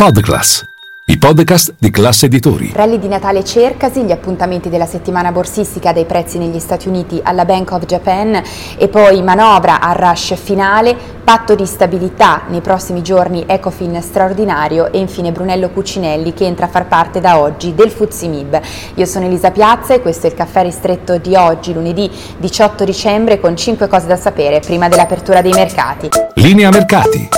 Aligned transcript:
Podclass, 0.00 0.64
i 1.06 1.18
podcast 1.18 1.74
di 1.76 1.90
classe 1.90 2.26
editori. 2.26 2.70
Rally 2.72 3.00
di 3.00 3.08
Natale 3.08 3.42
Cercasi, 3.42 4.04
gli 4.04 4.12
appuntamenti 4.12 4.68
della 4.68 4.86
settimana 4.86 5.32
borsistica 5.32 5.92
dei 5.92 6.04
prezzi 6.04 6.38
negli 6.38 6.60
Stati 6.60 6.86
Uniti 6.86 7.18
alla 7.20 7.44
Bank 7.44 7.72
of 7.72 7.84
Japan 7.84 8.40
e 8.78 8.86
poi 8.86 9.20
manovra 9.24 9.80
al 9.80 9.96
rush 9.96 10.36
finale, 10.36 10.96
patto 11.24 11.56
di 11.56 11.66
stabilità 11.66 12.42
nei 12.46 12.60
prossimi 12.60 13.02
giorni 13.02 13.42
Ecofin 13.44 14.00
straordinario 14.00 14.92
e 14.92 14.98
infine 14.98 15.32
Brunello 15.32 15.70
Cucinelli 15.70 16.32
che 16.32 16.44
entra 16.44 16.66
a 16.66 16.68
far 16.68 16.86
parte 16.86 17.20
da 17.20 17.40
oggi 17.40 17.74
del 17.74 17.90
Fuzimib. 17.90 18.60
Io 18.94 19.04
sono 19.04 19.24
Elisa 19.24 19.50
Piazza 19.50 19.94
e 19.94 20.00
questo 20.00 20.28
è 20.28 20.30
il 20.30 20.36
caffè 20.36 20.62
ristretto 20.62 21.18
di 21.18 21.34
oggi, 21.34 21.74
lunedì 21.74 22.08
18 22.36 22.84
dicembre 22.84 23.40
con 23.40 23.56
5 23.56 23.88
cose 23.88 24.06
da 24.06 24.16
sapere 24.16 24.60
prima 24.60 24.88
dell'apertura 24.88 25.42
dei 25.42 25.52
mercati. 25.52 26.08
Linea 26.34 26.70
mercati. 26.70 27.37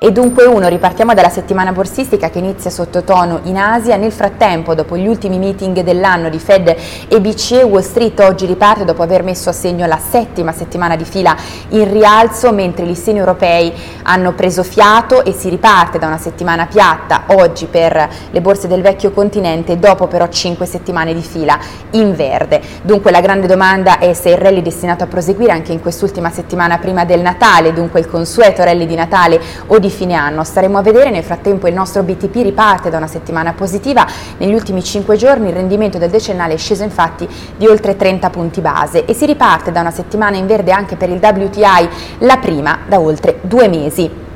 E 0.00 0.12
dunque 0.12 0.44
uno, 0.44 0.68
ripartiamo 0.68 1.12
dalla 1.12 1.28
settimana 1.28 1.72
borsistica 1.72 2.30
che 2.30 2.38
inizia 2.38 2.70
sottotono 2.70 3.40
in 3.42 3.56
Asia. 3.56 3.96
Nel 3.96 4.12
frattempo, 4.12 4.76
dopo 4.76 4.96
gli 4.96 5.08
ultimi 5.08 5.40
meeting 5.40 5.80
dell'anno 5.80 6.28
di 6.28 6.38
Fed 6.38 6.72
e 7.08 7.20
BCE, 7.20 7.64
Wall 7.64 7.82
Street 7.82 8.20
oggi 8.20 8.46
riparte 8.46 8.84
dopo 8.84 9.02
aver 9.02 9.24
messo 9.24 9.48
a 9.48 9.52
segno 9.52 9.86
la 9.86 9.98
settima 9.98 10.52
settimana 10.52 10.94
di 10.94 11.04
fila 11.04 11.34
in 11.70 11.90
rialzo, 11.90 12.52
mentre 12.52 12.84
i 12.84 12.86
listini 12.86 13.18
europei 13.18 13.74
hanno 14.04 14.34
preso 14.34 14.62
fiato 14.62 15.24
e 15.24 15.32
si 15.32 15.48
riparte 15.48 15.98
da 15.98 16.06
una 16.06 16.16
settimana 16.18 16.66
piatta 16.66 17.24
oggi 17.34 17.66
per 17.66 18.08
le 18.30 18.40
borse 18.40 18.68
del 18.68 18.82
vecchio 18.82 19.10
continente, 19.10 19.80
dopo 19.80 20.06
però 20.06 20.28
cinque 20.28 20.66
settimane 20.66 21.12
di 21.12 21.22
fila 21.22 21.58
in 21.90 22.14
verde. 22.14 22.62
Dunque 22.82 23.10
la 23.10 23.20
grande 23.20 23.48
domanda 23.48 23.98
è 23.98 24.12
se 24.12 24.28
il 24.28 24.36
rally 24.36 24.60
è 24.60 24.62
destinato 24.62 25.02
a 25.02 25.08
proseguire 25.08 25.50
anche 25.50 25.72
in 25.72 25.80
quest'ultima 25.80 26.30
settimana 26.30 26.78
prima 26.78 27.04
del 27.04 27.18
Natale, 27.18 27.72
dunque 27.72 27.98
il 27.98 28.06
consueto 28.06 28.62
rally 28.62 28.86
di 28.86 28.94
Natale 28.94 29.40
o 29.66 29.76
di 29.80 29.86
di 29.88 29.90
fine 29.90 30.14
anno. 30.14 30.44
Staremo 30.44 30.78
a 30.78 30.82
vedere, 30.82 31.10
nel 31.10 31.24
frattempo 31.24 31.66
il 31.66 31.74
nostro 31.74 32.02
BTP 32.02 32.34
riparte 32.36 32.90
da 32.90 32.98
una 32.98 33.06
settimana 33.06 33.54
positiva, 33.54 34.06
negli 34.36 34.52
ultimi 34.52 34.84
5 34.84 35.16
giorni 35.16 35.48
il 35.48 35.54
rendimento 35.54 35.98
del 35.98 36.10
decennale 36.10 36.54
è 36.54 36.56
sceso 36.58 36.84
infatti 36.84 37.26
di 37.56 37.66
oltre 37.66 37.96
30 37.96 38.30
punti 38.30 38.60
base 38.60 39.04
e 39.06 39.14
si 39.14 39.26
riparte 39.26 39.72
da 39.72 39.80
una 39.80 39.90
settimana 39.90 40.36
in 40.36 40.46
verde 40.46 40.72
anche 40.72 40.96
per 40.96 41.08
il 41.08 41.18
WTI, 41.20 41.88
la 42.18 42.36
prima 42.36 42.80
da 42.86 43.00
oltre 43.00 43.38
due 43.42 43.68
mesi. 43.68 44.26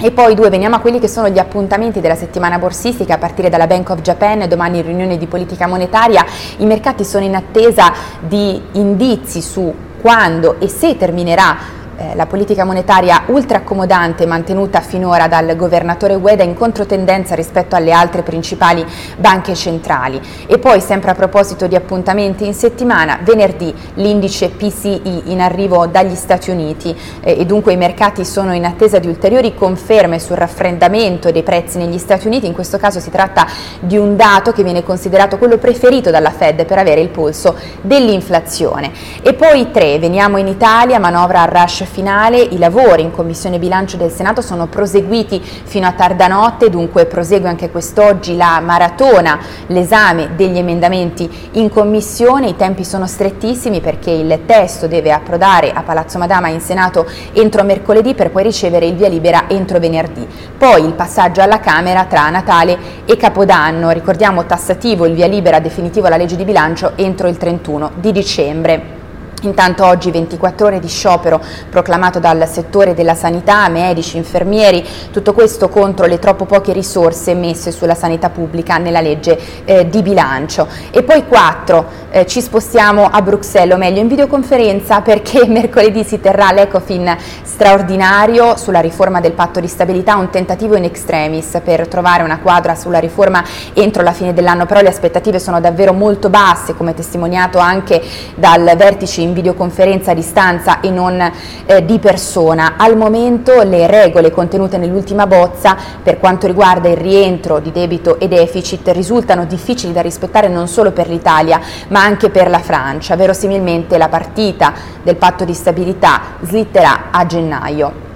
E 0.00 0.12
poi 0.12 0.36
due, 0.36 0.48
veniamo 0.48 0.76
a 0.76 0.78
quelli 0.78 1.00
che 1.00 1.08
sono 1.08 1.28
gli 1.28 1.40
appuntamenti 1.40 2.00
della 2.00 2.14
settimana 2.14 2.58
borsistica 2.58 3.14
a 3.14 3.18
partire 3.18 3.48
dalla 3.48 3.66
Bank 3.66 3.90
of 3.90 4.00
Japan, 4.00 4.46
domani 4.46 4.80
riunione 4.80 5.16
di 5.16 5.26
politica 5.26 5.66
monetaria, 5.66 6.24
i 6.58 6.66
mercati 6.66 7.04
sono 7.04 7.24
in 7.24 7.34
attesa 7.34 7.92
di 8.20 8.62
indizi 8.72 9.40
su 9.40 9.74
quando 10.00 10.60
e 10.60 10.68
se 10.68 10.96
terminerà 10.96 11.77
eh, 11.98 12.14
la 12.14 12.26
politica 12.26 12.64
monetaria 12.64 13.24
ultra 13.26 13.58
accomodante 13.58 14.24
mantenuta 14.24 14.80
finora 14.80 15.26
dal 15.26 15.56
governatore 15.56 16.14
Ueda 16.14 16.44
in 16.44 16.54
controtendenza 16.54 17.34
rispetto 17.34 17.74
alle 17.74 17.90
altre 17.90 18.22
principali 18.22 18.86
banche 19.16 19.56
centrali. 19.56 20.20
E 20.46 20.58
poi 20.58 20.80
sempre 20.80 21.10
a 21.10 21.14
proposito 21.14 21.66
di 21.66 21.74
appuntamenti 21.74 22.46
in 22.46 22.54
settimana, 22.54 23.18
venerdì 23.22 23.74
l'indice 23.94 24.50
PCI 24.50 25.32
in 25.32 25.40
arrivo 25.40 25.86
dagli 25.86 26.14
Stati 26.14 26.50
Uniti 26.50 26.96
eh, 27.20 27.40
e 27.40 27.44
dunque 27.44 27.72
i 27.72 27.76
mercati 27.76 28.24
sono 28.24 28.54
in 28.54 28.64
attesa 28.64 29.00
di 29.00 29.08
ulteriori 29.08 29.54
conferme 29.54 30.20
sul 30.20 30.36
raffreddamento 30.36 31.32
dei 31.32 31.42
prezzi 31.42 31.78
negli 31.78 31.98
Stati 31.98 32.28
Uniti, 32.28 32.46
in 32.46 32.52
questo 32.54 32.78
caso 32.78 33.00
si 33.00 33.10
tratta 33.10 33.44
di 33.80 33.96
un 33.96 34.14
dato 34.14 34.52
che 34.52 34.62
viene 34.62 34.84
considerato 34.84 35.36
quello 35.36 35.58
preferito 35.58 36.10
dalla 36.10 36.30
Fed 36.30 36.64
per 36.64 36.78
avere 36.78 37.00
il 37.00 37.08
polso 37.08 37.56
dell'inflazione. 37.80 38.92
E 39.20 39.34
poi 39.34 39.72
tre, 39.72 39.98
veniamo 39.98 40.36
in 40.36 40.46
Italia, 40.46 41.00
manovra 41.00 41.42
al 41.42 41.48
rush 41.48 41.86
finale, 41.88 42.38
i 42.38 42.58
lavori 42.58 43.02
in 43.02 43.10
Commissione 43.10 43.58
Bilancio 43.58 43.96
del 43.96 44.10
Senato 44.10 44.40
sono 44.40 44.66
proseguiti 44.66 45.40
fino 45.40 45.86
a 45.86 45.92
tarda 45.92 46.26
notte, 46.28 46.70
dunque 46.70 47.06
prosegue 47.06 47.48
anche 47.48 47.70
quest'oggi 47.70 48.36
la 48.36 48.60
maratona, 48.60 49.38
l'esame 49.66 50.36
degli 50.36 50.58
emendamenti 50.58 51.48
in 51.52 51.70
Commissione, 51.70 52.48
i 52.48 52.56
tempi 52.56 52.84
sono 52.84 53.06
strettissimi 53.06 53.80
perché 53.80 54.10
il 54.10 54.40
testo 54.46 54.86
deve 54.86 55.10
approdare 55.10 55.72
a 55.72 55.82
Palazzo 55.82 56.18
Madama 56.18 56.48
in 56.48 56.60
Senato 56.60 57.06
entro 57.32 57.64
mercoledì 57.64 58.14
per 58.14 58.30
poi 58.30 58.42
ricevere 58.42 58.86
il 58.86 58.94
via 58.94 59.08
libera 59.08 59.48
entro 59.48 59.78
venerdì. 59.78 60.26
Poi 60.56 60.84
il 60.84 60.92
passaggio 60.92 61.40
alla 61.40 61.60
Camera 61.60 62.04
tra 62.04 62.28
Natale 62.28 62.78
e 63.04 63.16
Capodanno, 63.16 63.90
ricordiamo 63.90 64.44
tassativo 64.44 65.06
il 65.06 65.14
via 65.14 65.26
libera 65.26 65.58
definitivo 65.58 66.06
alla 66.06 66.16
legge 66.16 66.36
di 66.36 66.44
bilancio 66.44 66.92
entro 66.96 67.28
il 67.28 67.36
31 67.36 67.92
di 67.96 68.12
dicembre. 68.12 68.97
Intanto 69.42 69.84
oggi 69.84 70.10
24 70.10 70.66
ore 70.66 70.80
di 70.80 70.88
sciopero 70.88 71.40
proclamato 71.70 72.18
dal 72.18 72.48
settore 72.48 72.94
della 72.94 73.14
sanità, 73.14 73.68
medici, 73.68 74.16
infermieri, 74.16 74.84
tutto 75.12 75.32
questo 75.32 75.68
contro 75.68 76.06
le 76.06 76.18
troppo 76.18 76.44
poche 76.44 76.72
risorse 76.72 77.34
messe 77.34 77.70
sulla 77.70 77.94
sanità 77.94 78.30
pubblica 78.30 78.78
nella 78.78 79.00
legge 79.00 79.38
eh, 79.64 79.88
di 79.88 80.02
bilancio. 80.02 80.66
E 80.90 81.02
poi 81.02 81.24
4, 81.26 81.86
eh, 82.10 82.26
ci 82.26 82.40
spostiamo 82.40 83.08
a 83.10 83.22
Bruxelles, 83.22 83.74
o 83.74 83.78
meglio 83.78 84.00
in 84.00 84.08
videoconferenza 84.08 85.02
perché 85.02 85.46
mercoledì 85.48 86.02
si 86.02 86.20
terrà 86.20 86.50
l'Ecofin 86.50 87.16
straordinario 87.42 88.56
sulla 88.56 88.80
riforma 88.80 89.20
del 89.20 89.32
patto 89.32 89.60
di 89.60 89.68
stabilità, 89.68 90.16
un 90.16 90.30
tentativo 90.30 90.74
in 90.74 90.84
extremis 90.84 91.60
per 91.62 91.86
trovare 91.86 92.22
una 92.22 92.38
quadra 92.38 92.74
sulla 92.74 92.98
riforma 92.98 93.44
entro 93.74 94.02
la 94.02 94.12
fine 94.12 94.32
dell'anno, 94.32 94.66
però 94.66 94.80
le 94.80 94.88
aspettative 94.88 95.38
sono 95.38 95.60
davvero 95.60 95.92
molto 95.92 96.28
basse, 96.28 96.74
come 96.74 96.94
testimoniato 96.94 97.58
anche 97.58 98.02
dal 98.34 98.74
vertice 98.76 99.20
in 99.28 99.34
videoconferenza 99.34 100.10
a 100.10 100.14
distanza 100.14 100.80
e 100.80 100.90
non 100.90 101.20
eh, 101.66 101.84
di 101.84 101.98
persona. 101.98 102.74
Al 102.76 102.96
momento 102.96 103.62
le 103.62 103.86
regole 103.86 104.30
contenute 104.30 104.78
nell'ultima 104.78 105.26
bozza 105.26 105.76
per 106.02 106.18
quanto 106.18 106.46
riguarda 106.46 106.88
il 106.88 106.96
rientro 106.96 107.60
di 107.60 107.70
debito 107.70 108.18
e 108.18 108.26
deficit 108.26 108.88
risultano 108.88 109.44
difficili 109.44 109.92
da 109.92 110.00
rispettare 110.00 110.48
non 110.48 110.66
solo 110.66 110.92
per 110.92 111.08
l'Italia 111.08 111.60
ma 111.88 112.02
anche 112.02 112.30
per 112.30 112.50
la 112.50 112.58
Francia. 112.58 113.16
Verosimilmente 113.16 113.98
la 113.98 114.08
partita 114.08 114.72
del 115.02 115.16
patto 115.16 115.44
di 115.44 115.54
stabilità 115.54 116.20
slitterà 116.40 117.10
a 117.10 117.26
gennaio. 117.26 118.07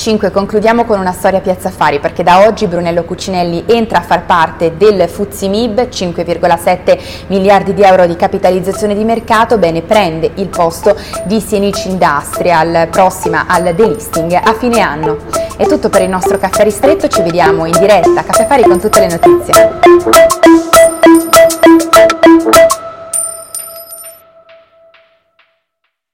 5. 0.00 0.30
Concludiamo 0.30 0.86
con 0.86 0.98
una 0.98 1.12
storia 1.12 1.40
Piazza 1.40 1.68
Affari 1.68 1.98
perché 1.98 2.22
da 2.22 2.46
oggi 2.46 2.66
Brunello 2.66 3.04
Cucinelli 3.04 3.64
entra 3.66 3.98
a 3.98 4.00
far 4.00 4.24
parte 4.24 4.78
del 4.78 5.06
Fuzimib, 5.06 5.88
5,7 5.90 6.98
miliardi 7.26 7.74
di 7.74 7.82
euro 7.82 8.06
di 8.06 8.16
capitalizzazione 8.16 8.94
di 8.94 9.04
mercato, 9.04 9.58
bene 9.58 9.82
prende 9.82 10.30
il 10.36 10.48
posto 10.48 10.96
di 11.24 11.38
Sienic 11.38 11.84
Industrial, 11.84 12.88
prossima 12.90 13.44
al 13.46 13.74
delisting 13.74 14.32
a 14.42 14.54
fine 14.54 14.80
anno. 14.80 15.18
È 15.58 15.66
tutto 15.66 15.90
per 15.90 16.00
il 16.00 16.08
nostro 16.08 16.38
caffè 16.38 16.64
ristretto, 16.64 17.06
ci 17.06 17.20
vediamo 17.20 17.66
in 17.66 17.76
diretta 17.78 18.20
a 18.20 18.22
Caffè 18.22 18.44
Affari 18.44 18.62
con 18.62 18.80
tutte 18.80 19.00
le 19.00 19.08
notizie. 19.08 20.18